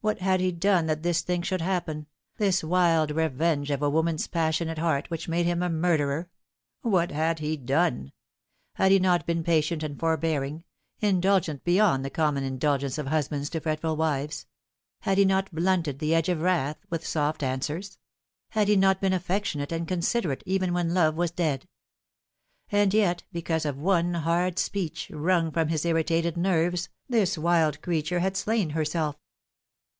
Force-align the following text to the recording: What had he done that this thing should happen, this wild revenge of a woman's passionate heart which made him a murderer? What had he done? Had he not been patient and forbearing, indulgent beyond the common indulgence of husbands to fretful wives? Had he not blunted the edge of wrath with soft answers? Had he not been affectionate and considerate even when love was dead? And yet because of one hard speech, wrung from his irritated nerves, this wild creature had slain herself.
What 0.00 0.20
had 0.20 0.40
he 0.40 0.52
done 0.52 0.86
that 0.86 1.02
this 1.02 1.20
thing 1.20 1.42
should 1.42 1.60
happen, 1.60 2.06
this 2.38 2.62
wild 2.64 3.10
revenge 3.10 3.70
of 3.70 3.82
a 3.82 3.90
woman's 3.90 4.26
passionate 4.28 4.78
heart 4.78 5.10
which 5.10 5.28
made 5.28 5.44
him 5.44 5.62
a 5.62 5.68
murderer? 5.68 6.30
What 6.82 7.10
had 7.10 7.40
he 7.40 7.56
done? 7.58 8.12
Had 8.74 8.90
he 8.92 9.00
not 9.00 9.26
been 9.26 9.42
patient 9.44 9.82
and 9.82 9.98
forbearing, 10.00 10.62
indulgent 11.00 11.62
beyond 11.64 12.04
the 12.04 12.10
common 12.10 12.42
indulgence 12.44 12.96
of 12.96 13.08
husbands 13.08 13.50
to 13.50 13.60
fretful 13.60 13.96
wives? 13.96 14.46
Had 15.00 15.18
he 15.18 15.24
not 15.26 15.54
blunted 15.54 15.98
the 15.98 16.14
edge 16.14 16.28
of 16.30 16.40
wrath 16.40 16.78
with 16.88 17.04
soft 17.06 17.42
answers? 17.42 17.98
Had 18.50 18.68
he 18.68 18.76
not 18.76 19.00
been 19.02 19.12
affectionate 19.12 19.72
and 19.72 19.86
considerate 19.86 20.44
even 20.46 20.72
when 20.72 20.94
love 20.94 21.16
was 21.16 21.32
dead? 21.32 21.68
And 22.72 22.94
yet 22.94 23.24
because 23.32 23.66
of 23.66 23.76
one 23.76 24.14
hard 24.14 24.58
speech, 24.60 25.10
wrung 25.12 25.50
from 25.50 25.68
his 25.68 25.84
irritated 25.84 26.36
nerves, 26.38 26.88
this 27.10 27.36
wild 27.36 27.82
creature 27.82 28.20
had 28.20 28.38
slain 28.38 28.70
herself. 28.70 29.18